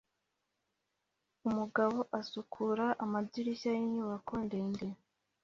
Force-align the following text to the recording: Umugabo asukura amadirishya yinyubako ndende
Umugabo 1.47 1.97
asukura 2.19 2.85
amadirishya 3.03 3.71
yinyubako 3.77 4.31
ndende 4.45 4.85